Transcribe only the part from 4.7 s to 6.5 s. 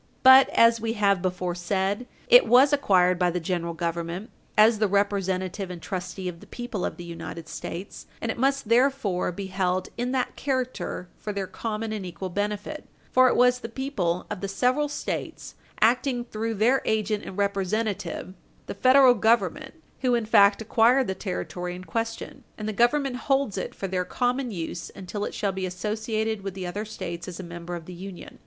the representative and trustee of the